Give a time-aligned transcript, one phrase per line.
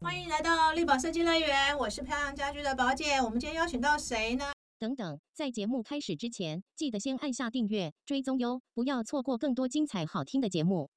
[0.00, 3.14] 欢迎来到绿宝设计乐园，我是漂亮家居的宝姐。
[3.16, 4.52] 我们今天邀请到谁呢？
[4.78, 10.90] 等等，在节目开始之前，记得先按下订阅、追踪哟，不要错过更多精彩好听的节目。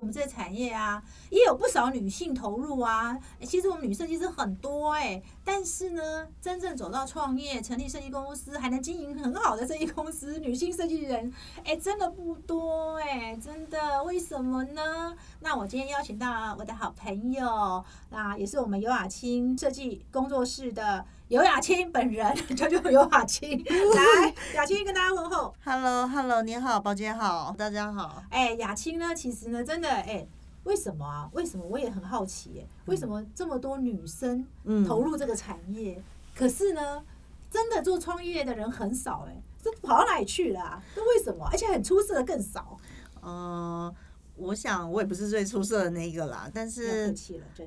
[0.00, 3.18] 我们这个产业啊，也有不少女性投入啊。
[3.42, 11.32] 其实我们女设计师很多哎，但是呢，真正走到创业、成立设计公司，还能经营很好的设计公司，女性设计人
[11.64, 15.16] 哎，真的不多哎，真的，为什么呢？
[15.40, 21.04] 那我今天邀请到我的好朋友，那也是我们尤雅清设计工作室的。
[21.28, 25.54] 尤雅青本人，叫做尤雅青， 来，雅青跟大家问候。
[25.64, 28.22] Hello，Hello，你好，宝姐好，大家好。
[28.28, 30.26] 哎，雅青呢，其实呢，真的，哎，
[30.64, 31.26] 为什么啊？
[31.32, 31.64] 为什么？
[31.64, 34.46] 我也很好奇，哎，为什么这么多女生
[34.86, 35.98] 投入这个产业？
[36.36, 37.02] 可是呢，
[37.50, 40.82] 真的做创业的人很少，哎，这跑到哪里去了？
[40.94, 41.48] 这为什么？
[41.50, 42.78] 而且很出色的更少。
[43.22, 43.94] 嗯。
[44.36, 47.14] 我想我也不是最出色的那一个啦，但是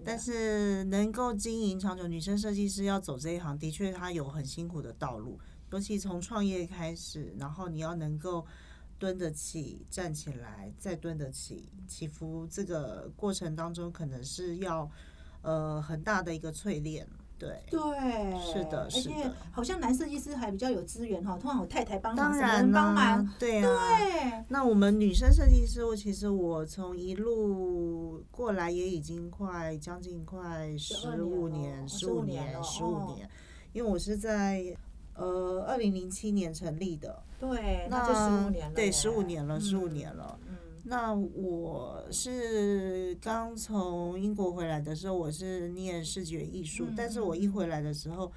[0.03, 5.39] 但是能够经营长久，女生设计师要走这一行，的确她有很辛苦的道路，
[5.71, 8.45] 尤其从创业开始，然后你要能够
[8.99, 14.91] 蹲得起、站起来，再蹲得起，起伏这个过程当中，可能是要
[15.41, 17.07] 呃很大的一个淬炼。
[17.37, 17.61] 对。
[17.69, 17.79] 对，
[18.39, 24.45] 是的，而且，好像男设计师还比较有资源哈，通常有太太帮忙，当然帮忙，对啊。
[24.47, 33.29] 那我们女生设计师，我其实我从一路过来也已经快将近快十五年，十五年，十五年，
[33.73, 34.75] 因为我是在
[35.13, 40.39] 呃二零零七年成立的，对，那就十五年了，对，十五年了，十五年了。
[40.89, 48.31] 那我是刚从英国回来的时候，我是念视觉艺术，但是我一回来的时候，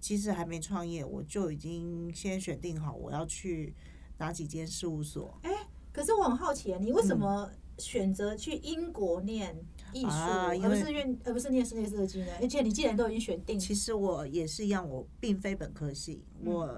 [0.00, 3.72] 其实还没创业，我就已经先选定好我要去
[4.18, 5.38] 哪几间事务所。
[5.42, 5.50] 哎，
[5.92, 7.48] 可是我很好奇，你为什么
[7.78, 9.56] 选择去英国念
[9.92, 12.26] 艺术，而不是念而不是念室内设计呢？
[12.42, 16.68] 而且你既然都已经选定，其实我也是一样，我并非本科系，我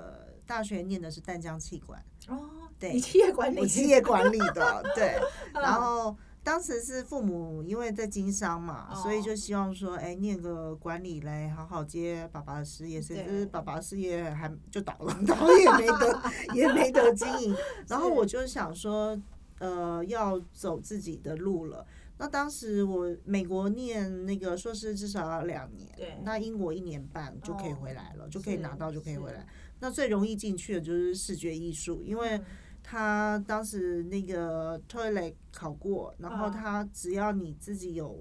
[0.45, 2.05] 大学念的是淡江气管。
[2.29, 2.66] 哦。
[2.79, 5.19] 对，企业管理，我企业管理的， 对。
[5.55, 16.23] 然后当时是父母因为在经商嘛，所以就希望说，哎，念个管理来好好接爸爸的事业，谁知爸爸事业还就倒了，倒也没得
[16.55, 17.57] 也没得经营。
[17.89, 19.21] 然后我就想说，
[19.59, 21.85] 呃，要走自己的路了。
[22.19, 26.19] 那当时我美国念那个硕士至少要两年，对。
[26.23, 29.45] 那英国一年半就可以回来了，就可以拿到就可以回来。
[29.81, 32.41] 那最容易进去的就是视觉艺术，因为。
[32.89, 38.17] 他当时那个 toilet 考过，然后他只要你自己有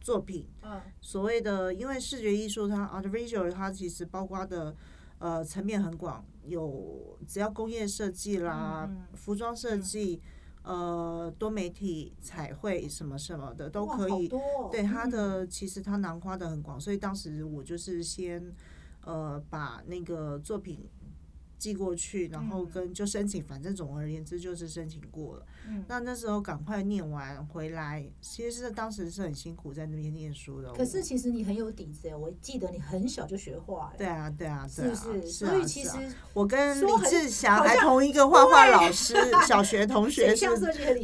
[0.00, 0.46] 作品，
[1.00, 4.76] 所谓的因为视觉艺术，它 art visual 它其实包括的
[5.18, 10.22] 呃层面很广，有只要工业设计啦、服装设计、
[10.62, 14.28] 呃多媒体彩绘什么什么的都可以。
[14.70, 18.54] 对它的其实它囊括的很广，所以当时我就是先
[19.04, 20.88] 呃把那个作品。
[21.60, 25.44] 寄过去，然后跟就申请，反正总而言之就是申请过了。
[25.86, 30.72] 那那时候赶快念完回来，其实是当时是很辛苦在那边念书的。
[30.72, 33.92] 可是其实你很有底子哎，我记得你很小就学画。
[33.98, 35.26] 对啊，对啊，是不是？
[35.26, 35.90] 所以其实
[36.32, 39.14] 我跟李志祥还同一个画画老师，
[39.46, 40.46] 小学同 学是。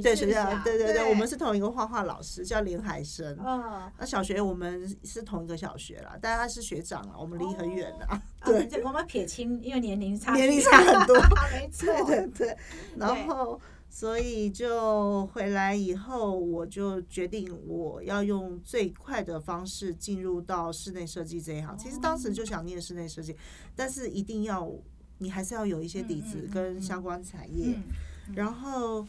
[0.02, 3.36] 对学校，对对对，我们是同一个画画老师，叫林海生。
[3.44, 3.92] 嗯。
[3.98, 8.06] 那小学我们是同一个小学啦，但他是学长啊，我们离很远的。
[8.44, 10.34] 对，我们撇清，因为年龄差。
[10.34, 11.16] 年龄差很多，
[11.52, 12.56] 没错， 对对对。
[12.96, 21.76] 然后，所以就回来以后，我就决定我要用最快的方式进入到室内设计这一行。
[21.76, 23.34] 其实当时就想念室内设计，
[23.74, 24.70] 但是一定要
[25.18, 27.76] 你还是要有一些底子跟相关产业。
[28.34, 29.04] 然后，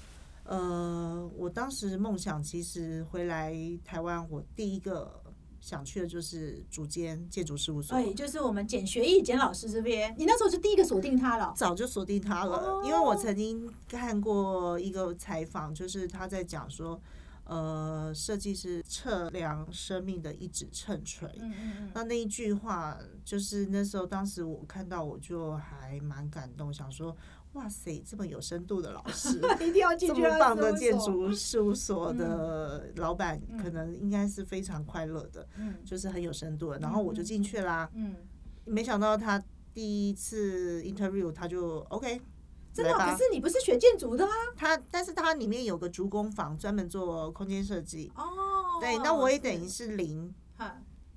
[0.45, 3.53] 呃，我当时梦想其实回来
[3.85, 5.21] 台湾，我第一个。
[5.59, 10.15] 想去的就是竹间建筑事务所，对，就是我们简学义简老师这边。
[10.17, 17.01] 你那时候就第一个锁定他了，早就锁定他了，因为我曾经看过一个采访，就是他在讲说，
[17.43, 21.27] 呃，设计师测量生命的一指秤锤。
[21.39, 21.91] 嗯嗯嗯。
[21.93, 27.15] 那那一句话，就是那时候当时我看到，我就还蛮感动，想说。
[27.57, 30.21] 哇塞，这么有深度的老师， 一定要进去。
[30.21, 36.71] 这么棒的建筑事务所的老板，可能应该是非常快乐的，嗯，就是很有深度。
[36.73, 38.15] 然后我就进去啦，嗯，
[38.63, 39.43] 没想到他
[39.73, 42.21] 第一次 interview 他就 OK，
[42.71, 42.93] 真的？
[42.93, 44.31] 可是你不是学建筑的啊？
[44.55, 48.11] 他，但是他里面有个竹工房，专门做空间设计。
[48.15, 50.31] 哦，对，那我也等于是零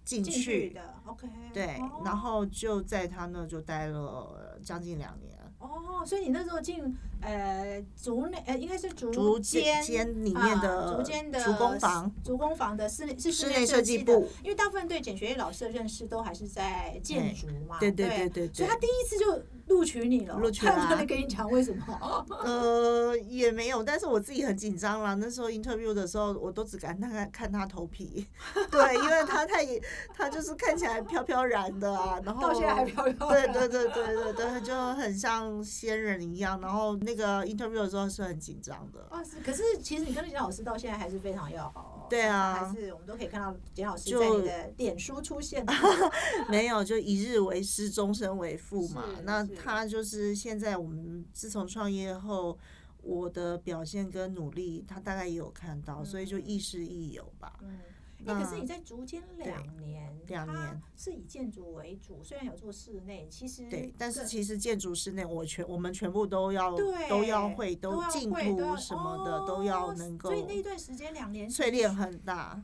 [0.07, 5.39] 进去的，OK，对，然后就在他那就待了将近两年。
[5.61, 12.11] 哦，所以你那时候进呃竹内呃应该是竹竹间间里面啊的竹间的竹工房。
[12.25, 18.09] 竹工房的室内是室内内设设计部，因为大部分对简学业老师的认识都还是在建筑嘛，对对。
[18.09, 18.55] 对对对。
[18.55, 22.27] 所以他第一次就录取你了，录取他有啦没跟你讲为什么？
[22.45, 25.15] 呃，也没有，但是我自己很紧张啦。
[25.15, 28.27] 那时候 interview 的时候，我都只敢看看他头皮，
[28.69, 29.65] 对，因为他太
[30.13, 36.61] 他就是看起来飘飘然的啊，然后到现在还飘飘然对对对对对对，就很像仙人一样。
[36.61, 42.07] 然后那个 interview 的时候是很紧张的，啊，是，可是其实你跟简老师到现在还是非常要好哦。
[42.11, 45.65] 对啊还是我们都可以看到简老师就在你的脸书出现。
[46.51, 49.23] 没有就一日为师，终身为父嘛是。
[49.23, 52.59] 那是他就是现在我们自从创业后。
[53.03, 57.59] 我的表现跟努力，他大概也有看到，所以就嗯亦师亦友吧。
[57.63, 57.81] 嗯，
[58.27, 66.77] 哎、可是你在竹间两年，两年是以建筑为主，虽然有做室内，其实对，但是其实建筑室内，我全我们全部都要
[67.09, 72.63] 都要会，都要净会都要土什么的、都要哦能够所以那段时间两年淬炼很大，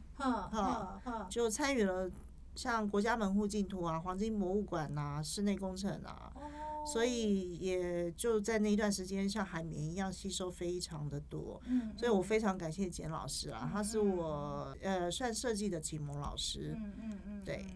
[1.31, 2.11] 就参与了
[2.57, 6.43] 像国家门户净土啊、黄金博物馆呐、室内工程啊，哦
[6.87, 11.61] 所以也就在那一段时间像海绵一样吸收非常的多。
[11.67, 17.67] 嗯，所以我非常感谢简老师啊，他是嗯我呃算设计的启蒙老师，嗯嗯嗯，对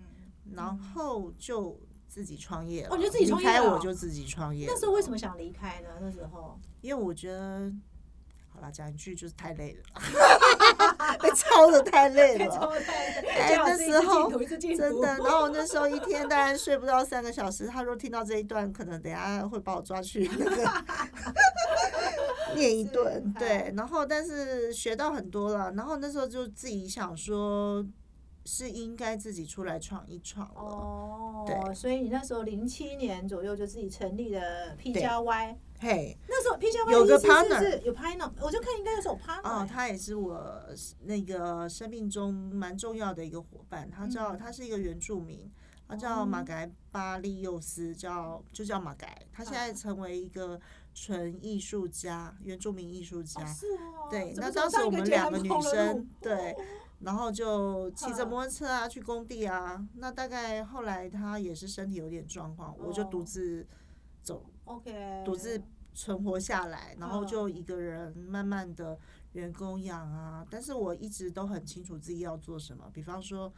[0.46, 2.94] 嗯然后就自己创业了。
[2.94, 4.72] 哦你就自己创业离开我就自己创业了。
[4.72, 5.88] 那时候为什么想离开呢？
[6.00, 7.72] 那时候因为我觉得，
[8.48, 9.82] 好啦，讲一句就是太累了，
[11.20, 12.72] 被操的 太累了。
[13.38, 17.66] 哎那时候真的，然后我那时候一天大概睡不到三个小时。
[17.66, 20.70] 他说听到这一段，可能等下会把我抓去 那个
[22.54, 23.72] 念一顿，对。
[23.76, 27.84] 然后但是学到很多了，然后那时候就自己想说，
[28.44, 30.60] 是应该自己出来闯一闯了。
[30.60, 40.62] 哦，对所以你那时候零七年左右就自己成立了 P 加 Y，嘿，那时候 P 加 Y 有个 partner 是有 partner，我就看应该有首 partner，哦，欸他也是我
[41.04, 43.90] 那个生命中蛮重要的一个伙伴。
[43.90, 45.50] 他叫、嗯他是一个原住民，
[45.88, 49.26] 他叫哦马改巴利幼斯，叫就叫马改。
[49.32, 50.60] 他现在嗯成为一个
[50.92, 53.40] 纯艺术家，原住民艺术家。
[53.40, 56.54] 哦是哦，对，那当时我们两个女生，对，
[56.98, 59.82] 然后就骑着嗯摩托车啊去工地啊。
[59.94, 63.66] 那大概后来他也是身体有点状况，我就独哦自
[64.22, 65.60] 走 OK，独自
[65.92, 68.98] 存活下来，然后嗯就一个人慢慢的
[69.32, 70.46] 员工养啊。
[70.48, 73.52] 但是我一直都很清楚自己要做什么，比方说，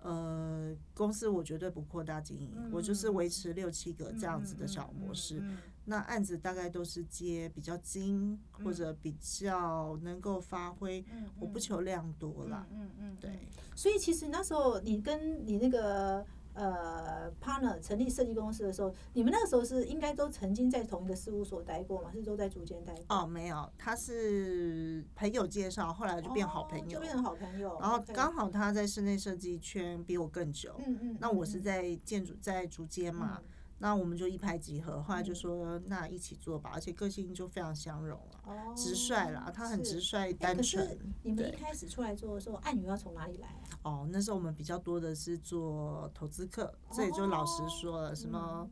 [0.00, 5.38] 呃，公司我绝对不扩大经营，我就是维持六七个这样子的小模式。
[5.38, 5.58] 嗯嗯嗯
[5.88, 12.66] 那案子大概都是接比较精或者比较能够发挥，嗯我不求量多啦。
[12.72, 13.38] 嗯嗯嗯，对嗯。
[13.76, 16.26] 所以其实那时候你跟你那个
[16.56, 22.10] 呃 partner 成立设计公司的时候，你们那个时候是应该都曾经在同一个事务所待过吗？
[22.12, 23.04] 是都在竹间待过？
[23.16, 26.84] 哦，没有，他是朋友介绍，后来就变好朋友。
[26.84, 27.78] 哦就变成好朋友。
[27.80, 33.44] 然后刚好他在室内设计圈比我更久，嗯嗯，那我是嗯在建筑在竹间嘛，嗯
[33.78, 40.00] 那我们就一拍即合，后来就嗯说那一起做吧，而且个性就非常相融了，哦直率啦，他很直。
[40.00, 40.98] 率单纯。
[41.22, 43.76] 你们一对开始出来做的时候，暗语要从哪里来啊？
[43.82, 48.70] 哦，那时候我们比较多的是做投资客，这也就老实说了，什哦么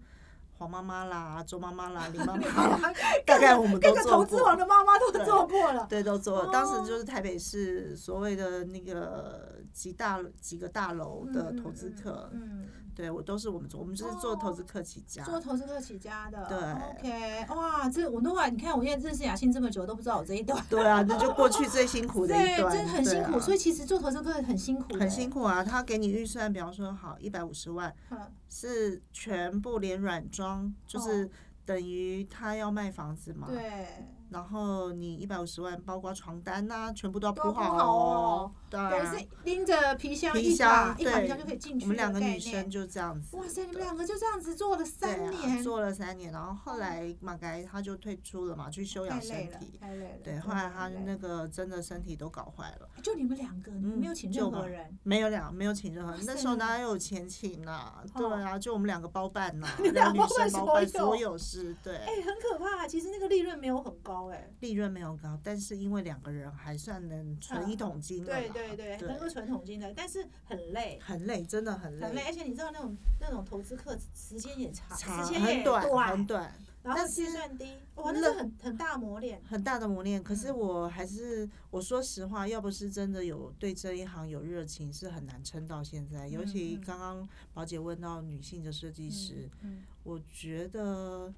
[0.57, 2.47] 黄妈妈啦、周妈妈啦、李妈妈
[2.79, 2.93] 啦，
[3.27, 4.65] 大概我们都各个做投资王过。
[4.65, 5.85] 的妈妈都做过了。
[5.89, 6.53] 对，都做了。
[6.53, 15.25] 当哦时就是台北市所谓的那个几大几个大楼的投资客，嗯，对我都是我们做，我们就是做投资客起家。
[15.25, 16.47] 做投资客起家的。
[16.47, 20.65] 对，OK，哇，这我都啊，你看我现在认识雅欣这么久，都不知道我这一段。
[20.71, 25.29] 对啊，那就过去最辛苦的一 对，段，真的很辛苦，啊所以其实做投资客很辛苦，很辛。
[25.29, 25.65] 苦啊。
[25.65, 31.29] 他给你预算，比方说好一百五十万，嗯是全部连软装，就是
[31.65, 33.49] 等于他要卖房子嘛。。
[33.49, 33.89] 哦对，
[34.35, 38.53] 然后你一百五十万，包括床单呐、全部都要铺好哦。
[38.69, 41.85] 对是拎着皮箱皮一把箱一把皮对箱就可以进去。
[41.85, 42.69] 我们两个女生。
[42.69, 43.37] 就这样子。
[43.37, 49.79] 哇塞，你们两个就这样子做了三年，做了三年，然后后来马该他就退出了嘛，去休养太累了身体，。
[49.79, 50.19] 太累了。
[50.25, 54.99] 对，后来他那个真的身体都搞坏了，就你们两个，没有请任何人。
[55.05, 58.03] 没有两没有请任何人，那时候哪有钱请啊？
[58.15, 64.51] 哦对啊，就我们两个包办呐， 你们两个女生包办所有事，对，哎，很可怕，其实那个利润没有很高，哎。
[64.61, 76.53] 利润没有高，但是因为两个人还算能存一桶金对对对，能够存桶金的，但是很累，很累，真的很累很累，而且你知道那种那种投资课时间也长，长时间也很短很短，
[76.83, 79.41] 然后但是计算低，哇，那是很很大磨练。
[79.45, 80.23] 很大的磨练。
[80.23, 86.29] 可是嗯我还是我说实话，要不是真的有对这一行有热情，是很难撑到现在。
[86.29, 91.33] 尤其嗯刚刚宝姐问到女性的设计师，嗯，我觉得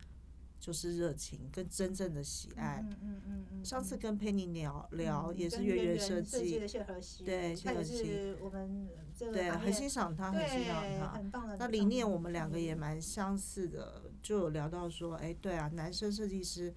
[0.66, 2.84] 就是热情跟真正的喜爱。
[2.84, 3.64] 嗯嗯嗯嗯。
[3.64, 11.06] 上次跟佩妮聊聊，嗯也是月圆圆圆设计设的，谢和熙，对他也谢和熙是我们这个对，很欣赏他，很欣赏对他。
[11.12, 11.56] 很棒的。
[11.56, 16.74] 那理念我们两个也蛮相似的，就有聊到说，哎，对啊，男生设计师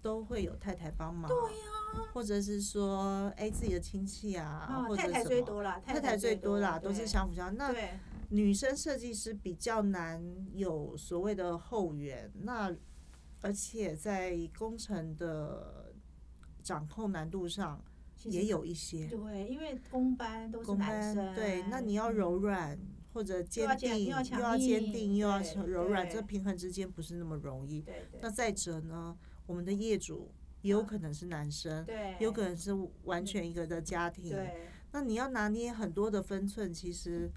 [0.00, 7.54] 都会有太太帮忙，对呀、或者是说，哎，自己的亲戚啊，啊，或者太太最多啦，太太最多啦，都是相辅相。
[7.54, 7.70] 那
[8.30, 10.24] 女生设计师比较难
[10.54, 12.74] 有所谓的后援，那
[13.42, 15.92] 而且在工程的
[16.62, 17.82] 掌控难度上
[18.24, 22.78] 也有一些对，因为工班都是男生，对，那你要嗯柔软
[23.12, 27.82] 或者坚定，又要坚定，又要柔软，对这平衡之间不是那么容易。
[27.82, 29.16] 对对那再者呢，
[29.46, 32.72] 我们的业主也有可能是男生，对，有可能是
[33.04, 37.30] 完全一个的家庭，对那你要拿捏很多的分寸，其实，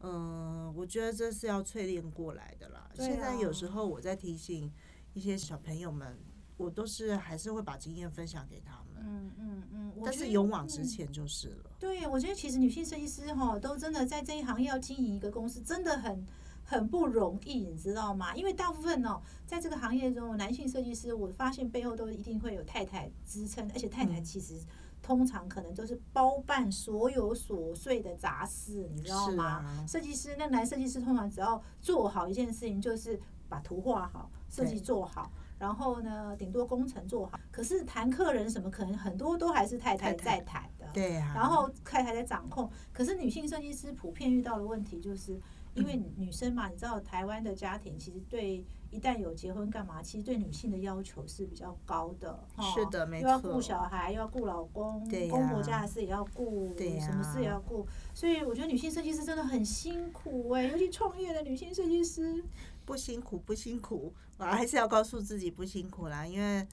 [0.00, 2.88] 嗯、我觉得这是要淬炼过来的啦。
[2.94, 4.72] 对现在有时啊候我在提醒
[5.14, 6.18] 一些小朋友们，
[6.56, 11.70] 我都是还是会把经验分享给他们，嗯嗯嗯，但是勇往直嗯前就是了。
[11.78, 16.24] 对，我觉得其实女性设计师哈，都真的在这一行业要经营一个公司，真的很
[16.64, 18.34] 很不容易，你知道吗？
[18.36, 24.60] 因为大部分哦，在这个行业中，男性设计师，我发现背后都一定会有太太支撑，而且太太嗯其实
[25.02, 29.44] 通常可能都是包办所有琐碎的杂事，你知道吗？
[29.44, 37.40] 啊，设计师，那男设计师通常只要做好一件事情，就是把图画好，设计做好，然后呢，顶多工程做好。
[37.50, 40.86] 可是谈客人什么，可能很多都还是太太在谈的。
[40.92, 41.32] 对啊。
[41.34, 42.70] 然后太太在掌控。
[42.92, 45.40] 可是女性设计师普遍遇到的问题就是，
[45.74, 52.32] 因为女生嘛，你知道台湾的家庭其实对一旦有结婚干嘛，其实对女性的要求是比较高的。
[52.54, 57.84] 哈是的没又要顾小孩，又要顾老公，对公婆家的事也要顾，对什么事也要顾。
[58.14, 62.44] 所以我觉得女性设计师真的很辛苦哎、尤其创业的女性设计师。
[62.86, 66.66] 不辛苦不辛苦，我还是要告诉自己不辛苦啦，因为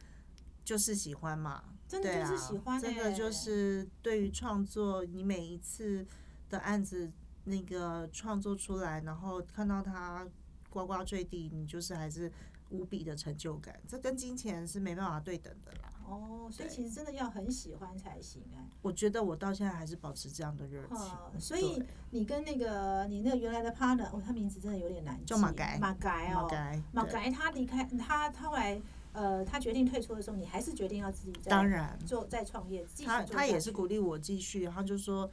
[0.63, 1.63] 就是喜欢嘛。
[1.87, 6.05] 真的就是喜欢、欸，真的就是对于创作，你每一次
[6.49, 7.11] 的案子
[7.43, 10.25] 那个创作出来，然后看到它
[10.71, 12.31] 呱呱坠地，你就是还是
[12.69, 13.79] 无比的成就感。
[13.87, 15.89] 这跟金钱是没办法对等的啦。
[16.07, 28.81] 哦，所以其实真的要很喜欢才行哎、我觉得我到现在还是保持这样的热情哦，，所以你跟那个你那个原来的 partner，哦，他名字真的有点难记，叫马改马改哦，马改马改他离开他，他后来
[29.13, 35.29] 呃，他决定退出的时候，你还是决定要自己再当然做再创业，他他也是鼓励我继续，他就说，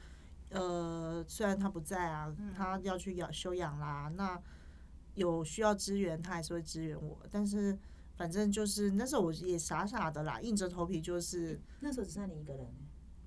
[0.51, 4.41] 呃，虽然他不在啊，嗯他要去养休养啦，那
[5.19, 7.77] 有需要支援，他还是会支援我，但是
[8.17, 12.67] 反正就是那时候我也傻傻的啦，硬着头皮就是那时候只剩你一个人，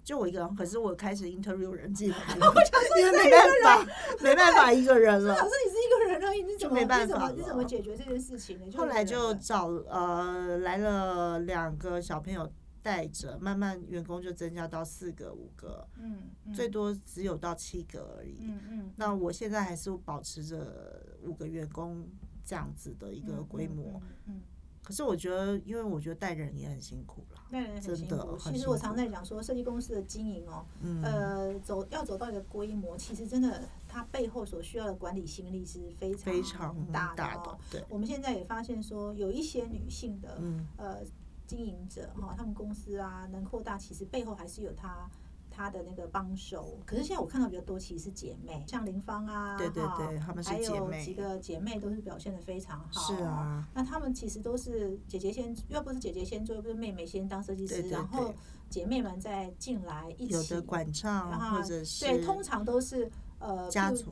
[0.03, 2.53] 就我一个人，可是我开始 interview 人进来了，
[2.99, 5.43] 因为没办法，没办法一个人 了老。
[5.43, 8.65] 师你是一个人而已，你怎么就没办法你怎么解决这件事情呢？
[8.75, 18.37] 后来就找呃来了两个小朋友带着，慢慢员工就增加到四个、五个，嗯嗯最多只有到七个而已。
[18.41, 22.07] 嗯嗯那我现在还是保持着五个员工
[22.43, 24.41] 这样子的一一个规模。，嗯嗯
[24.83, 27.45] 可是我觉得，因为我觉得带人也很辛苦啦。
[27.51, 28.15] 带人很真辛苦。
[28.15, 37.57] 的其实我常在讲说，设计公司的经营哦，嗯，呃，走要走到一个规模，其实真的它背后所需要的管理心力是非常非常大大的、哦。
[37.69, 40.97] 的，对，我们现在也发现说，有一些女性的、嗯，呃
[41.51, 45.09] 经营者哈，他们公司啊能扩大，其实背后还是有他
[45.49, 46.79] 他的那个帮手。
[46.85, 53.01] 可是现在我看到比较多其实是姐妹，像林芳啊，对对哈对她们是还有几个姐妹都是表现的非常好。
[53.01, 58.33] 是啊，那她们其实都是姐姐先，要不是姐姐先做，又不是妹妹先当设计师，对对然后
[58.69, 60.33] 姐妹们再进来一起。
[60.33, 63.69] 有的管唱啊或者是对，通常都是呃，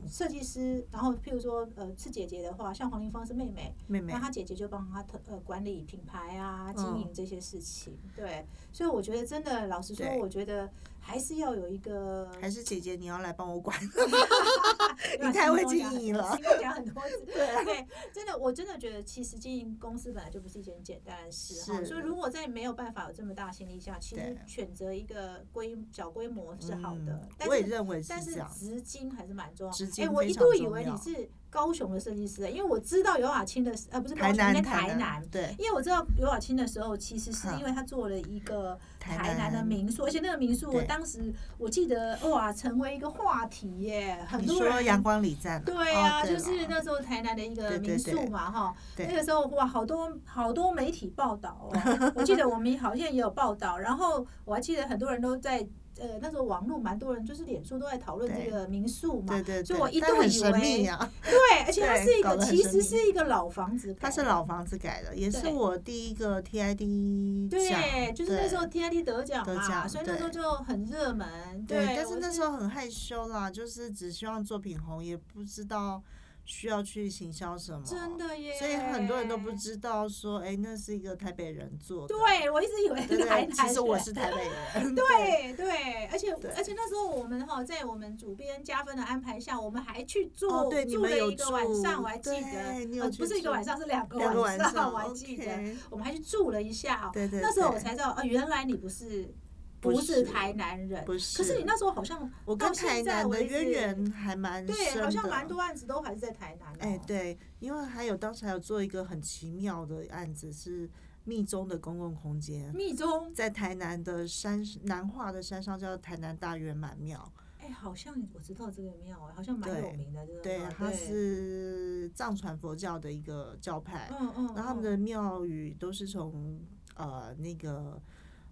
[0.08, 7.96] 设计师，然后譬如说呃是姐姐的话，像黄玲芳是妹妹，妹妹那，她姐姐就帮她特呃管理品牌啊、经嗯营这些事情。
[8.16, 10.68] 对，所以我觉得真的，老实说，我觉得
[11.00, 12.30] 还是要有一个。
[12.40, 13.76] 还是姐姐你要来帮我管，
[15.20, 17.24] 你太会经营了讲很多次。
[17.26, 21.82] 对真的，我真的觉得，其实经营公司本来就不是一件简单的事哈。
[21.84, 27.28] 所以，如果在没有办法有这么大心力下，其实对选择一个规小规模是好的嗯。
[27.38, 28.50] 但是我也认为是但是这样。
[28.50, 29.72] 资金还是蛮重要。
[29.72, 35.22] 资哎、我一度以为你是高雄的设计师，因为我知道尤雅青的，呃，不是高雄，台南，应该台南。
[35.30, 55.66] 对，因为我知道尤雅青的时候，其实是因为他做了一个台台南的民宿，而且那个民宿我当时我记得哇，成为一个话题耶，很多人阳光里站啊，对啊，哦就是那时候台南的一个民宿嘛，哈，那个时候哇，好多好多媒体报道哦，我记得我们好像也有报道，然后我还记得很多人都在
[55.98, 64.40] 呃那时候网络蛮多人，就是脸书都在讨论这个民宿嘛对，对对，所以我一但度以为呀、对，而且它是一个其实是一个老房子，它是老。
[64.50, 71.64] 房子改的，也是我第一个 TID 奖对，就是那时候 TID 得奖嘛，所以那时候就很热门。
[71.68, 76.02] 对，但是那时候很害羞啦，就是只希望作品红，也不知道
[76.50, 97.10] 需要去行销什么，真的耶，所以很多人都不知道说，哎，那是一个台北人做的，对，我一直以为是台对，南其实我是台北人， 对对，而且而且那时候我们哈在我们主编加分的安排下，我们还去住、住了一个晚上，我还记得，你不是一个晚上，是两个晚上晚晚上我还记得我们还去住了一下哦。
[97.12, 99.32] 对对，那时候我才知道，哦，原来你不是
[99.80, 106.76] 不不是是台南人，不是可是是你那时候好像我跟台南的渊源还蛮深对，的，好像蛮多案子都还是在台南、哦。
[106.80, 110.88] 哎，对，因为还有当时还有做一个很奇妙的案子，是
[111.24, 126.60] 密宗的公共空间，密宗，在台南的山南化的山上叫台南大圆满庙，哎，好像我知道这个庙，好像蛮有名的，这个对庙，它是藏传佛教的一个教派，嗯嗯，嗯然后他们的庙宇都是从
[126.96, 128.00] 呃那个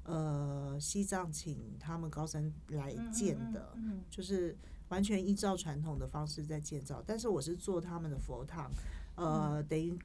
[0.08, 4.00] 呃西藏请他们高僧来建的，嗯。
[4.08, 4.56] 就是
[4.88, 8.70] 完全依照传统的方式在建造，但是我是做他们的佛堂，
[9.16, 9.96] 呃，等于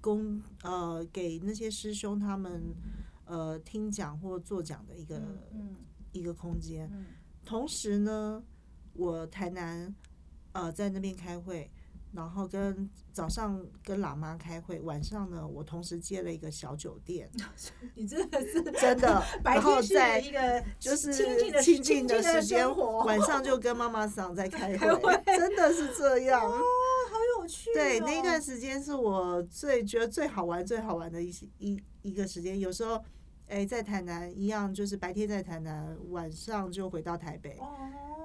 [0.00, 2.62] 供呃给那些师兄他们
[3.24, 5.20] 呃听讲或做讲的一个、
[6.12, 6.90] 一个空间。
[6.92, 7.06] 嗯。
[7.44, 8.44] 同时呢，
[8.92, 9.94] 我台南
[10.52, 11.70] 呃在那边开会，
[12.14, 17.30] 然后跟早上跟喇嘛开会，晚上呢我同时接了一个小酒店，
[17.96, 21.12] 你真的是真的， 白然后天在一个就是
[21.62, 22.68] 清静的时间，
[23.04, 26.44] 晚上就跟妈妈 桑在开开会真的是这样。
[26.44, 27.72] 哦，好有趣、哦。
[27.74, 32.60] 对，那一段时间是我最觉得最好玩、最好玩的一一一个时间。
[32.60, 33.02] 有时候，
[33.48, 37.72] 哎，在台南一样，就是白天在台南，晚上就回到台北，哦，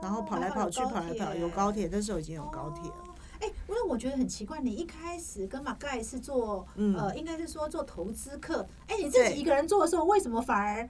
[0.01, 3.06] 然后跑来跑去，跑来跑，有高铁，那时候已经有高铁了。
[3.38, 8.68] 哦哎、因为我觉得很奇怪，你一开始跟马盖是做，嗯呃，应该是说做投资客。
[8.88, 10.90] 哎、你自己一个人做的时候，为什么反而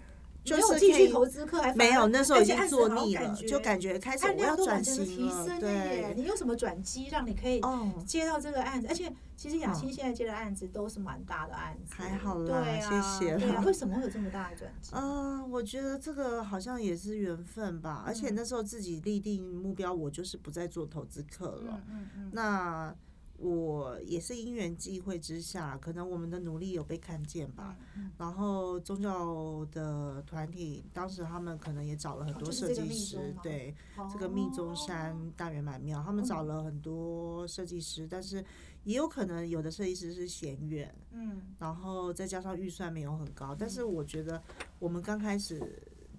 [0.56, 5.60] 就是可以继续投资客，还没有，那时候已经做腻了，就感觉开始我要转型了，提升耶！
[5.60, 8.88] 对，你有什么转机让你可以哦，接到这个案子？
[8.90, 14.92] 而且其实雅欣现在接的案子都是蛮大的案子，还好啦对啊，谢谢对啊，为什么会有这么大的转机？
[14.96, 21.82] 嗯，我觉得这个好像也是缘分吧，而且嗯那时候自己立定目标，我就是不再做投资客了。
[21.90, 22.96] 嗯嗯嗯，那
[23.38, 27.78] 我也是因缘际会之下，可能我们的努力有被看见吧。
[27.96, 38.44] 嗯然后宗教的团体，当时他们可能也找了很哦多设计师，对嗯这个密宗山哦大圆满庙，他们找了很多设计师，但是
[38.84, 44.42] 也有可能有的设计师是嫌远，嗯然后再加上预算没有很高，但是我觉得
[44.80, 45.62] 我们刚开始。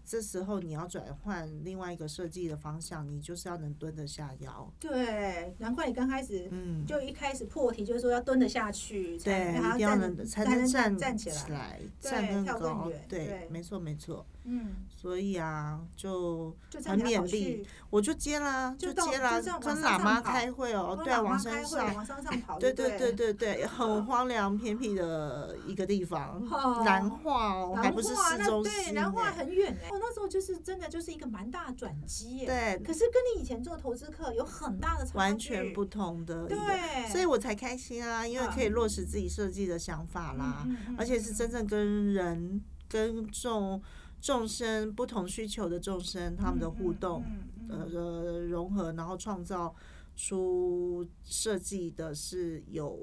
[0.09, 4.73] 这时候你要转换另外一个设计的方向，你就是要能蹲得下腰。
[4.81, 11.79] 对，难怪你刚开始嗯，就一开始破题就是说要蹲得下去，对，还一定要站能才才能站站起来。
[12.01, 12.91] 站更跳更高。
[13.07, 14.25] 对对，没错没错。
[14.51, 23.13] 嗯，所以啊，就很勉励，我就接啦，就接啦跟喇嘛开会哦，对啊，往山上，往山上跑，对对对？
[23.13, 32.47] 对对对， 很荒凉偏僻的一个地方哦，南化哦，还不是市中对，心南化欸很远哎，我那时候就是真的就是一个蛮大的转机耶。
[32.47, 43.81] 对，可是跟你以前做投资客有很大的差距，完全不同的对，所以我才开心啊，因为可以落实自己设计的想法啦，嗯，嗯嗯而且是嗯真正跟人、跟众
[44.21, 47.93] 众生不同需求的众生他们的互动，嗯嗯嗯嗯。
[47.93, 49.75] 呃融合，然后创造
[50.17, 52.99] 出设计的是有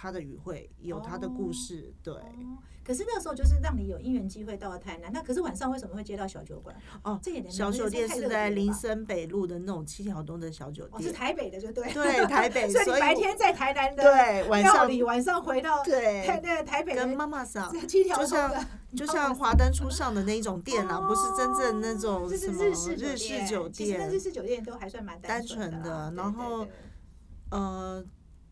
[0.00, 2.14] 它的语汇，有他的故事，对。
[2.14, 2.22] 哦，
[2.84, 6.74] 可是那时候就是让你有因缘机会到了台南，那可是晚上为什么会接到小酒馆？
[7.02, 26.74] 哦这也能小酒店是在林林森北路的那种七条东的小酒哦，是，台北的就对，对台北 所以白天在台南的对，晚上晚上回到台对，台北的跟妈妈桑，七条就像就像华灯初上的那一种店啊，哦不是真正那种什么日式日式酒其实那店日，式酒店都还算蛮单纯纯的然后对对对
[27.50, 28.04] 呃，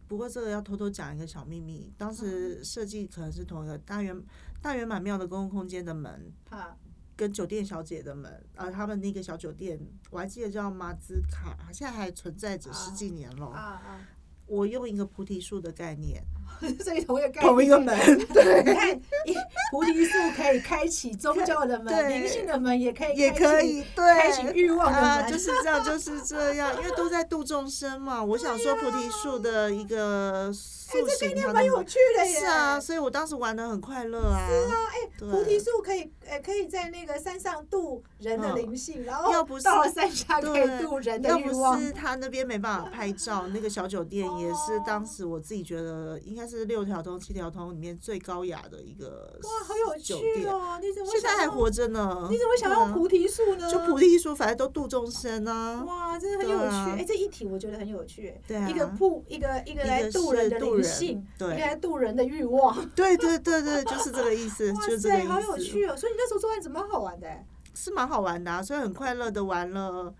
[0.09, 4.21] 不过这个要偷偷讲一个小秘密，当嗯时设计可能是同一个大圆
[4.63, 6.77] 大圆满庙的公共空间的门，啊
[7.17, 13.47] 跟酒店小姐的门，呃，他们那个小酒店，我还记得叫马兹卡，现在还存在着十几年了。
[13.47, 14.09] 啊啊
[14.47, 16.23] 我用一个菩提树的概念，
[16.83, 17.97] 所以同一个概念，同一个门，
[18.33, 18.91] 对，你看，
[19.27, 19.35] 一
[19.71, 22.19] 菩提树可以开启宗教的门，对。
[22.19, 28.23] 灵性的门也可以，也可以，开启，欲望的啊，门，就是这样，就是这样，因为都在度众生嘛。
[28.23, 32.41] 我想说，菩提树的一个塑形，它的蛮有趣的耶。
[32.41, 34.49] 是啊，所以我当时玩的很快乐啊。
[34.49, 35.29] 是啊，哎，对。
[35.29, 41.81] 菩提树可以，呃，可以在那个山上度人的灵性，然后要不是到了山下可以对度人的要不欲望。
[41.81, 50.15] 是他那边没办法拍照，那个小酒店也是当时我自己觉得应该是六条通、七条通里面最高雅的一个哇，好有趣。
[50.47, 50.79] 哦！
[50.81, 52.29] 你怎么现在还活着呢。
[52.31, 53.71] 你怎么想要菩提树呢？
[53.71, 55.83] 就菩提树，反正都度众生啊。
[55.85, 57.01] 哇，真的很有趣。
[57.01, 58.35] 哎，这一题我觉得很有趣。
[58.47, 62.77] 对啊一个铺，一个一个来个度人的人灵性，一对个来度人的欲望。
[62.95, 65.57] 对对对对，就是这个意思，哇就是这个塞，好有。
[65.59, 65.97] 趣哦！
[65.97, 67.45] 所以你那时候做案子蛮好玩的欸。
[67.75, 70.15] 是蛮好玩的啊，所以很快乐的玩了嗯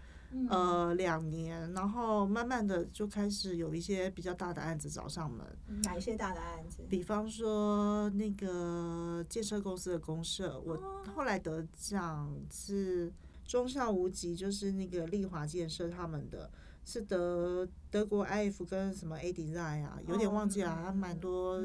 [0.49, 5.47] 呃两年，然后慢慢的就开始有一些比较大的案子找上门，
[5.83, 6.83] 哪一些大的案子？
[6.89, 13.13] 比方说那个建设公司的公社，我哦后来得奖是
[13.45, 16.51] 中校无极，就是那个丽华建设他们的。
[16.89, 21.61] 是德德国 IF 跟什么 A Design 啊，有点忘记了，还蛮多。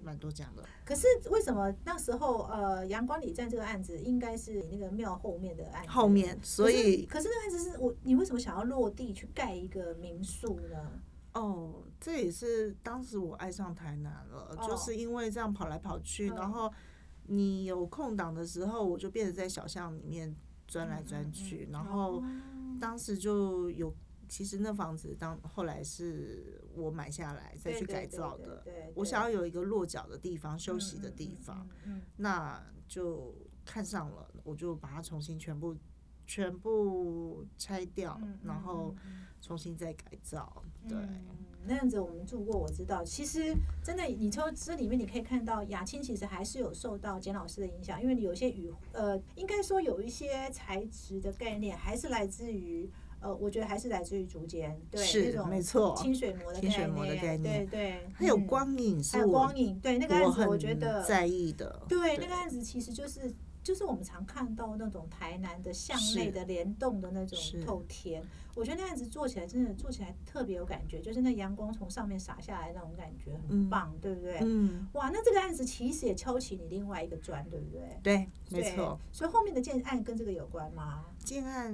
[0.00, 0.64] 蛮多奖的。
[0.84, 5.90] 可是为什么那时候呃阳光里站这个案子应该是你那个庙后面的案子？
[5.90, 11.00] 后面，所以可是那个案子是我你为什么想要落地去盖一个民宿呢？
[11.34, 16.72] 哦，这也是当时我爱上台南了，哦就是因为这样跑来跑去，嗯然后
[17.26, 20.34] 你有空档的时候，我就变得在小巷里面
[20.68, 22.24] 钻来钻去，然后哦
[22.80, 23.92] 当时就有。
[24.30, 35.76] 其实那房子当后来是我买下来再去改造的，对我想要有一个落脚的地方、休息的嗯地方，，嗯嗯那就看上了，我就把它重新全部
[36.26, 38.94] 全部拆掉，然后
[39.40, 40.96] 重新再改造，对。
[40.96, 41.26] 嗯
[41.62, 43.04] 那样子我们住过，我知道。
[43.04, 52.90] 其实真的，你从这里面你可以看到，雅青其实还是有受到简老师的影响，因为有些语呃，应该说有一些材质的概念还是来自于
[53.20, 61.82] 呃，我觉得还是来自于竹间，对，是那种没错清水模的清水模的概念对对，还有嗯光影还有光影，对那个案子，我觉得在意的。
[61.88, 68.22] 对，那个案子其实就是就是我们常看到那种台南的巷内的联动的那种透天，
[68.54, 74.38] 我觉得那案子做起来真的做起来特别有感觉，就是那阳光从上面洒下来那种感觉很嗯棒，对不对？
[74.40, 78.00] 嗯，哇，那这个案子其实也敲起你另外一个砖，对不对？
[78.02, 78.98] 对，没错。。
[79.12, 81.04] 所以后面的建案跟这个有关吗？
[81.24, 81.72] 建案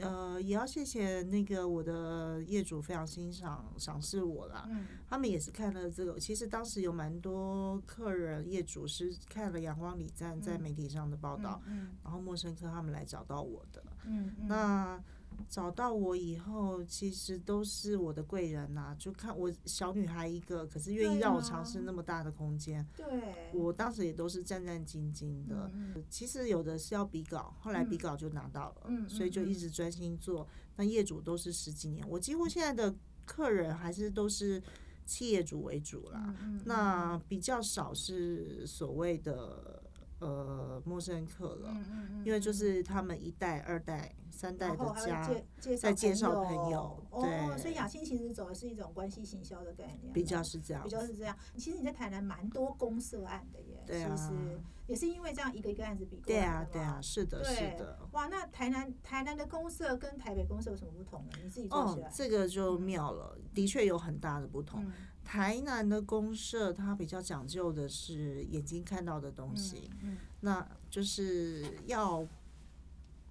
[0.00, 4.66] 呃，也要谢谢那个我的业主非常欣赏赏识我啦。
[4.70, 4.86] 嗯。
[5.08, 11.90] 他们也是看了这个，其实当时有蛮多客人业主是看了阳光里站在媒体上的报道，嗯。
[12.02, 13.82] 然后陌生客他们来找到我的。
[14.06, 15.04] 嗯嗯，那
[15.48, 25.70] 找到我以后，其实都是我的贵人呐、就看我小女孩一个，可是愿意让我啊尝试那么大的空间，对，我当时也都是战战兢兢的。
[25.74, 30.46] 嗯其实有的是要比稿，后来比稿就拿到了，嗯所以就一直专心做。
[30.76, 34.62] 那业主都是十几年，我几乎现在的客人还是都是
[35.04, 36.34] 企业主为主啦。
[36.40, 39.82] 嗯嗯那比较少是所谓的
[40.18, 45.30] 呃陌生客了，嗯嗯嗯因为就是他们一代、二代、三代的家
[45.78, 50.88] 再介绍朋朋友哦，对所以雅欣其实走的是一种关系行销的概念，比较是这样比。
[50.88, 51.36] 较是这样。
[51.56, 57.98] 其实你在台南蛮多公社案的耶，对啊其实也是因为这样一个一个案子比过对啊对啊，是的，是的。
[58.12, 61.32] 哇，那台南台南的公社跟台北公社有什么不同呢？
[61.44, 64.82] 你自己做哦起来，，这个就妙了，的确有很大的不同。
[64.84, 64.92] 嗯
[65.24, 72.26] 台南的公社它比较讲究的是眼睛看到的东西，嗯那就是要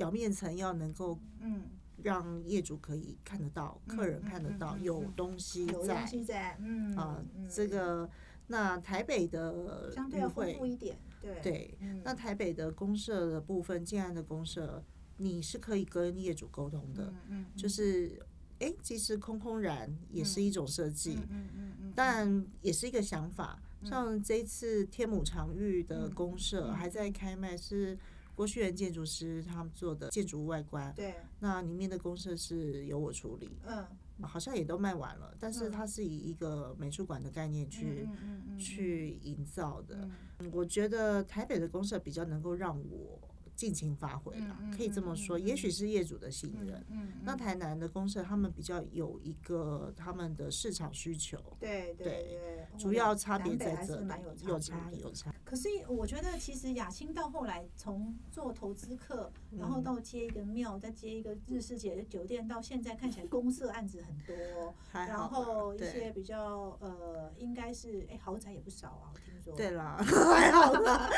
[0.02, 1.62] 表面层要能够嗯，
[2.02, 7.48] 让业主可以看得到，嗯客人看得到、有嗯东西有东在西在，嗯啊、嗯。
[7.48, 8.10] 这个
[8.48, 12.02] 那台北的相对丰富会，一点，对对，嗯。
[12.04, 14.84] 那台北的公社的部分，建安的公社，
[15.18, 18.20] 你是可以跟业主沟通的，嗯嗯，就是
[18.58, 21.14] 哎，其实空空然也是一种设计。
[21.14, 23.62] 嗯嗯嗯嗯，但也是一个想法。
[23.84, 26.74] 像这次天母长域的公社嗯。
[26.74, 27.96] 还在开卖，是
[28.36, 30.94] 郭旭元建筑师他们做的建筑物外观。
[30.96, 33.86] 对，那里面的公社是由我处理，嗯，
[34.22, 40.10] 好像也都卖完了，但是嗯它是以一个美术馆的概念去、嗯嗯嗯去营造的。
[40.52, 43.20] 我觉得台北的公社比较能够让我
[43.56, 46.84] 尽情发挥了，可以这么说，也许是业主的信任。
[46.90, 54.08] 嗯，那台南的公社他们比较有一个他们的市场需求，对对对，主要差别在这里
[54.48, 55.34] 有，差有差。
[55.44, 69.54] 可是我觉得，其实雅青到后来从做投资客，然后到接一个庙，再接一个日式姐的酒店，到现在看起来公社案子很多， 然后一些比较呃，应该是哎豪宅也不少啊，我听说。
[69.56, 71.10] 对啦， 还好啦，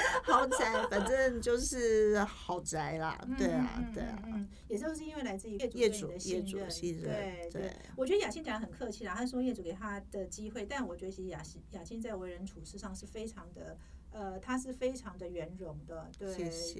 [0.49, 13.77] 豪宅反正就是豪宅啦， 嗯，对啊嗯，对啊，也就是因为来自于业主业主业主信任，对对我觉得雅欣讲的很客气啦，他说业主给他的机会，但我觉得其实雅欣雅欣在为人处事上是非常的。
[14.15, 16.31] 呃，他是非常的圆融的，对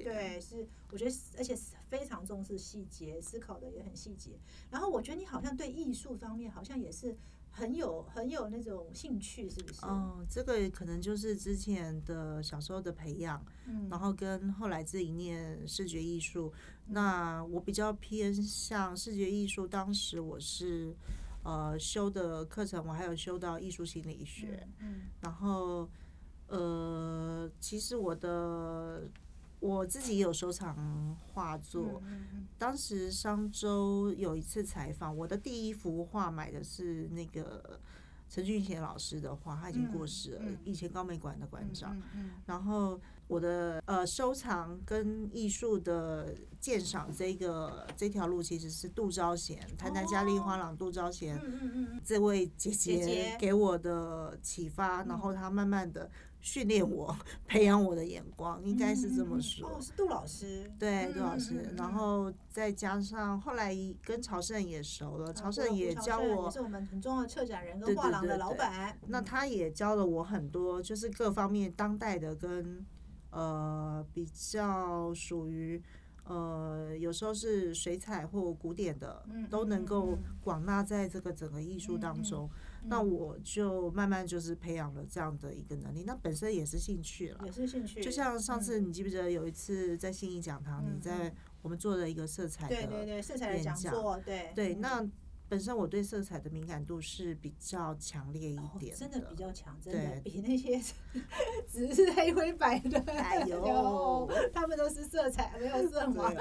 [0.04, 1.52] 对，是我觉得，而且
[1.88, 4.38] 非常重视细节，思考的也很细节。
[4.70, 7.16] 然后我觉得你好像对艺术方面好像也是
[7.56, 9.86] 很有很有那种兴趣，是不是？
[9.86, 16.52] 哦，这个可能就是之前的小时候的培养，嗯然后跟后来自己念视觉艺术，
[16.86, 19.68] 那我比较偏向视觉艺术。
[19.68, 20.92] 当时我是
[21.44, 25.88] 呃修的课程，我还有修到艺术心理学，嗯然后
[26.48, 29.08] 呃，其实我的
[29.64, 32.02] 我自己也有收藏画作。
[32.58, 37.80] 当时商周有一次采访，我的第一幅画买的是那个
[38.28, 41.96] 陈俊贤老师的画，他已经过世了，以前高美馆的馆长。
[42.44, 52.00] 然后我的呃收藏跟艺术的鉴赏这个这条路其实是杜昭贤，台南嘉丽花廊杜昭贤、嗯嗯嗯嗯。
[52.04, 53.36] 这位姐姐姐姐。
[53.38, 56.10] 给我的启发，然后她慢慢的
[56.44, 57.16] 训练我，
[57.48, 59.66] 培养我的眼光，应该是这么说。
[59.66, 60.70] 哦，是杜老师。
[60.78, 68.94] 对，嗯杜老师，然后再加上后来跟朝圣也熟了，朝圣啊也教我是我们很重要的策展人跟画廊的老板。
[69.06, 72.84] 那他也教了我很多，就是各方面当代的跟
[73.30, 75.82] 呃比较属于
[76.24, 82.50] 呃有时候是水彩或古典的，嗯都能够广纳在这个整个艺术当中。
[82.86, 87.52] 那我就慢慢就是培养了这样的一个能力，那本身也是兴趣了也。
[87.52, 88.02] 是兴趣。
[88.02, 95.10] 就像上次嗯你记不记得有一次在信义讲堂，嗯你在我们做了一个色彩的对对对，色彩的演讲讲座，对对，嗯那
[95.54, 100.82] 本身我对色彩的敏感度是比较强烈一哦点真的比较强，真对的比那些
[101.70, 106.34] 只是黑灰白的，哎呦有他们都是色彩，没有色盲，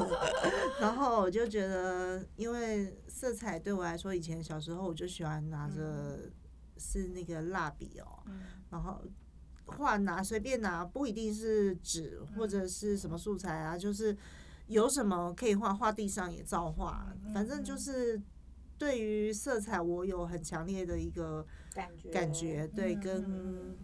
[0.80, 6.18] 然后我就觉得，因为色彩对我来说，以前小时候我就喜欢拿着
[6.78, 9.02] 是那个蜡笔哦，嗯然后
[9.66, 14.16] 画拿随便拿，不一定是纸或者是什么素材啊，就是
[14.70, 18.20] 有什么可以画，画地上也照画，反正就是
[18.78, 23.22] 对于色彩我有很强烈的一个感觉感觉，对，嗯跟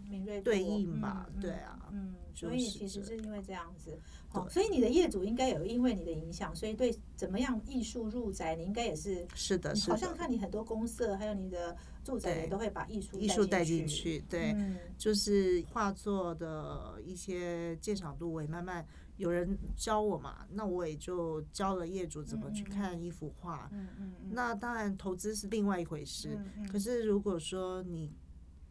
[0.09, 3.99] 敏锐对应吧嗯，对啊，嗯，所以其实是因为这样子，
[4.31, 14.77] 哦，所以你的业主应该有因为你的影响，所以对怎么样艺术入宅，你应该也是，是的，是好像，看你很多公社，还有你的住宅也都会把艺术艺术带进进，去，对，嗯。
[14.97, 18.83] 就是画作的一些鉴赏度，我也慢慢
[19.17, 23.69] 有人教我嘛，那我也就教了业主怎么去嗯嗯嗯看一幅画。
[23.71, 26.37] 嗯嗯嗯，那当然，投资是另外一回事。
[26.37, 28.13] 嗯嗯可是如果说你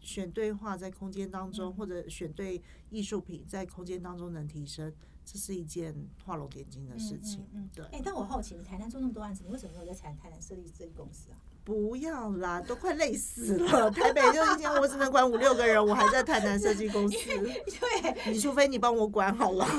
[0.01, 4.93] 选对画在空间当中，嗯或者选对艺术品在空间当中能提升，
[5.25, 7.45] 这是一件画龙点睛的事情。
[7.53, 11.39] 嗯，对，哎，但我好奇，你台南做那么多案子，你为什么没有在台台南设立设计公司啊？
[11.67, 13.91] 不要啦，都快累死了。
[13.91, 17.17] 台北就一天，我只能管五六个人，我还在台南设计公司。
[17.37, 19.67] 对，你除非你帮我管好了。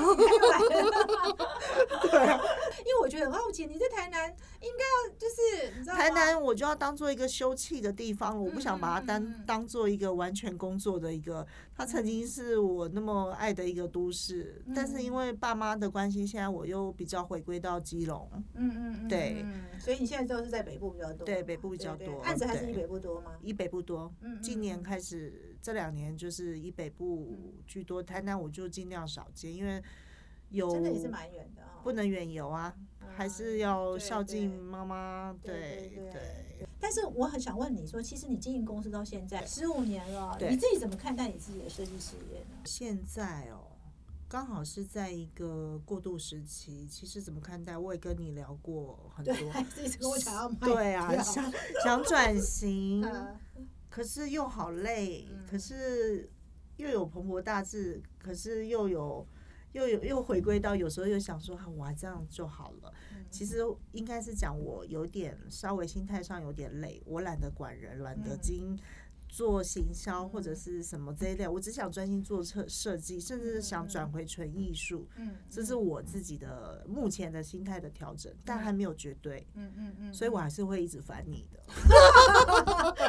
[2.10, 2.38] 对
[3.08, 4.28] 我觉得很好奇，你在台南
[4.60, 11.46] 应该要就是你知道台南我就要当做一个休憩的地方了，我不想把它当嗯当做一个完全工作的一个。
[11.74, 18.28] 它曾经是我那么爱的一个都市，但是因为爸妈的关系，现在我又比较回归到基隆。
[18.52, 23.38] 嗯嗯嗯，对嗯，所以你现在都是在北部比较多，对北部比较多案子还是以北部多吗？
[23.40, 29.82] 以北部多嗯嗯，今年嗯开始这两年就是以北部居多，台南我就尽量少接，因为
[30.50, 32.74] 有真的也是蛮远的啊，不能远游啊，
[33.16, 35.36] 还是嗯要孝敬对妈妈。
[35.42, 36.66] 对对。
[36.80, 42.56] 但是我很想问你说，其实你经营公司到现在十五年了，你自己怎么看待你自己的设计事业呢？
[42.64, 43.66] 现在哦，
[44.28, 46.86] 刚好是在一个过渡时期。
[46.86, 49.34] 其实怎么看待，我也跟你聊过很多。
[50.60, 53.36] 对，啊，想想转型， 呃
[53.90, 56.30] 可是又好累，嗯可是
[56.76, 59.26] 又有蓬勃大志，可是又有
[59.72, 62.92] 又有又回归到有时候又想说，啊，我还这样就好了。
[63.12, 68.78] 嗯其实应该是讲我有点稍微心态上有点累，我懒得管人，懒得嗯经
[69.28, 75.06] 做行销或者是什么这一类，我只想专心做设设计，甚至是想转回纯艺术。
[75.16, 81.62] 嗯，这是我自己的目前的心态的调整，但还没有绝对，嗯嗯嗯，所以我还是会一直烦你的。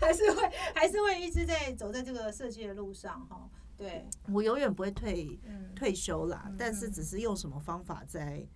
[0.00, 3.48] 还是会还是会一直在走在这个设计的路上哈。
[3.76, 8.46] 对，我永远不会退嗯，退休啦，但是嗯只是用什么方法在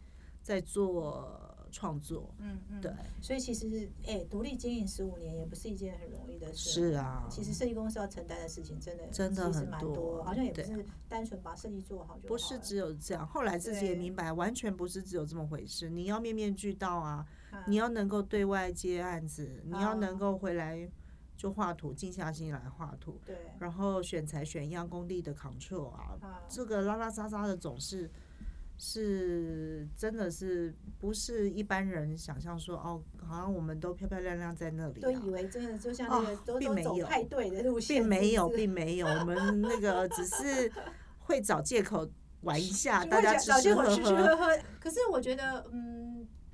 [0.42, 2.34] 在做创作。
[2.38, 6.70] 嗯嗯，对，所以其实哎，独立经营十五年也不是一件很容易的事。
[6.70, 15.88] 是啊，其实设计公司要承担的事情真的真的很多蛮多，好像也不是单纯把设计做好就好不是只有这样，后来自己也明白，完全不是只有这么回事。
[15.90, 20.90] 你要面面俱到啊，啊你要能够对外接案子，你要啊能够回来
[21.40, 28.10] 就画图，静下心来画图，对然后选材选样工地的 control 啊，啊这个拉拉杂杂的总是
[28.76, 35.30] 是真的是不是一般人想象说哦，好像我们都漂漂亮亮在那里、啊都以。
[35.30, 40.70] 为真的就像那个哦都都走并没有派对的路线，并没有，并没有，我们那个只是
[41.20, 42.06] 会找借口
[42.42, 43.74] 玩一下， 大家吃吃。
[43.74, 43.82] 喝
[44.36, 44.58] 喝。
[44.78, 46.09] 可是我觉得，嗯，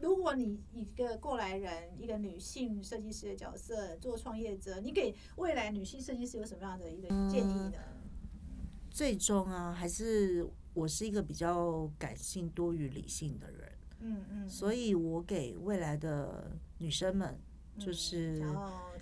[0.07, 7.73] 如果你一个过来人，一个女性设计师的角色做创业者，你给未来女性设计师有什么样的一个建议呢？
[8.88, 17.37] 最终啊，还是我是一个比较感性多于理性的人，嗯嗯，所以我给未来的女生们，
[17.77, 18.38] 就嗯是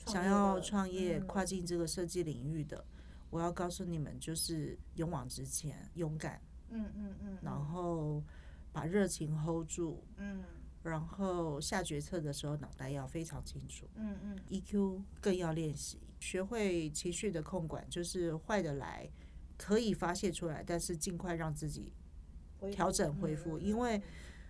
[0.06, 1.26] 想要创业的要创业、嗯。
[1.26, 2.82] 跨进这个设计领域的，
[3.28, 6.40] 我要告诉你们，就是勇往直前，勇敢，
[6.70, 8.24] 嗯嗯嗯，然后
[8.72, 10.42] 把热情 hold 住，嗯
[10.84, 19.10] 然后下决策的时候脑袋要非常清楚嗯嗯，EQ 更要练习，学会情绪的控管，就是坏的来
[19.56, 21.92] 可以发泄出来，但是尽快让自己
[22.70, 24.02] 调整恢复，嗯因为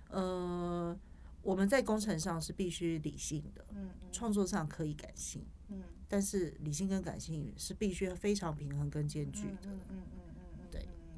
[0.08, 0.98] 呃
[1.42, 3.64] 我们在工程上是必须理性的，
[4.10, 5.82] 创作上可以感性，嗯。
[6.06, 9.58] 但是理性跟感性是必须非常平衡跟兼具的。
[9.64, 10.02] 嗯嗯，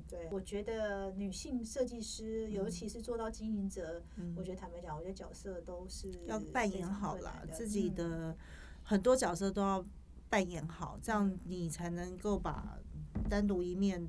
[0.09, 0.29] 对。
[0.31, 4.35] 我觉得女性设计师，尤其是做到经营者，嗯。
[4.37, 7.95] 我觉得坦白讲，我觉得角色都是要扮演好啦，自己嗯。
[7.95, 8.37] 的
[8.83, 9.85] 很多角色都要
[10.29, 12.79] 扮演好，这样你才能够把
[13.29, 14.09] 单独一面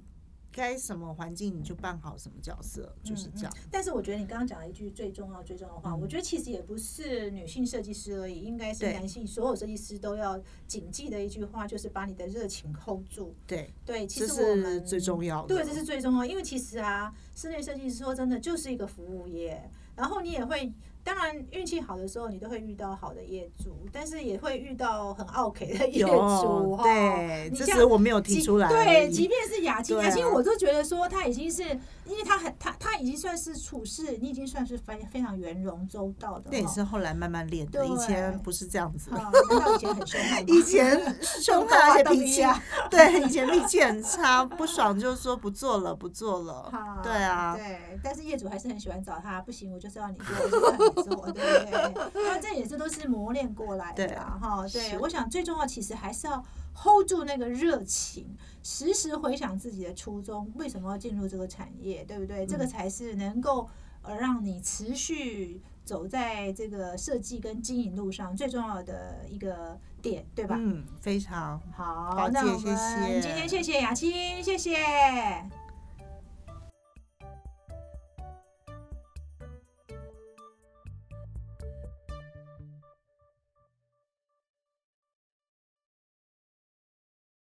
[0.58, 3.54] 该什么环境你就扮好什么角色，就是这样。
[3.70, 13.36] 但是我觉得你刚刚讲了一句最重要最重要的话，嗯我觉得其实也不是女性设计师而已，应该是男性所有设计师都要谨记的一句话，就是把你的热情 hold 住。
[13.46, 15.48] 对，对，其这实我们是最重要的。
[15.50, 20.74] 对，这是最重要，因为其实啊，室内设计师说真的就是一个服务业，然后你也会，
[21.08, 26.84] 当然运气好的时候，你都会遇到好的业主，但是也会遇到很 OK 的业主有哈。
[26.84, 31.64] 对，这是我没有提出来而对，即便是雅青，对雅青啊我都觉得说他已经是，
[32.06, 36.50] 因为他很他他已经算是处事，你已经算是非非常圆融周到的。
[36.52, 39.10] 那也哈是后来慢慢练的，以前不是这样子。
[39.16, 40.20] 啊，难道以前很凶？
[40.48, 46.68] 以前凶悍，而且脾气啊， 对，以前脾气很差，不爽就说不做了，不做了。
[46.72, 52.12] 好对啊，对，但是业主还是很喜欢找他，不行，我就是要你做，做，对不对？
[52.24, 54.68] 那这也是都是磨练过来的啦，哈。
[54.68, 56.44] 对，我想最重要其实还是要
[56.76, 58.28] hold 住那个热情，
[58.64, 62.46] 时时回想自己的初衷，为什么要进入这个产业，对不对？
[62.46, 63.68] 这个嗯才是能够
[64.02, 70.56] 呃让你持续走在这个设计跟经营路上最重要的一个点，对吧？
[70.60, 74.78] 嗯，非常好，了解那我们今天谢谢雅欣，谢谢。